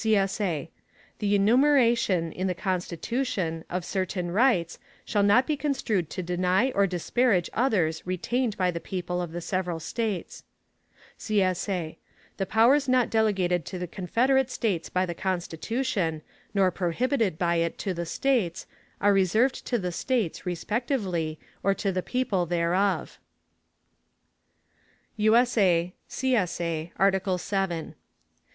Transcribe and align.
[CSA] 0.03 0.69
The 1.19 1.35
enumeration, 1.35 2.31
in 2.31 2.47
the 2.47 2.55
Constitution, 2.55 3.63
of 3.69 3.85
certain 3.85 4.31
rights, 4.31 4.79
shall 5.05 5.21
not 5.21 5.45
be 5.45 5.55
construed 5.55 6.09
to 6.09 6.23
deny 6.23 6.71
or 6.71 6.87
disparage 6.87 7.51
others 7.53 8.01
retained 8.03 8.57
by 8.57 8.71
the 8.71 8.79
people 8.79 9.21
of 9.21 9.31
the 9.31 9.41
several 9.41 9.79
States. 9.79 10.43
[CSA] 11.19 11.97
The 12.37 12.45
powers 12.47 12.89
not 12.89 13.11
delegated 13.11 13.63
to 13.67 13.77
the 13.77 13.85
Confederate 13.85 14.49
States 14.49 14.89
by 14.89 15.05
the 15.05 15.13
Constitution, 15.13 16.23
nor 16.51 16.71
prohibited 16.71 17.37
by 17.37 17.57
it 17.57 17.77
to 17.77 17.93
the 17.93 18.07
States, 18.07 18.65
are 18.99 19.13
reserved 19.13 19.67
to 19.67 19.77
the 19.77 19.91
States, 19.91 20.47
respectively, 20.47 21.37
or 21.61 21.75
to 21.75 21.91
the 21.91 22.01
people 22.01 22.47
thereof. 22.47 23.19
[USA] 25.17 25.93
ARTICLE 26.09 26.09
VII. 26.09 26.35
[CSA] 26.39 26.91
ARTICLE 26.97 27.37
VII. 27.37 27.93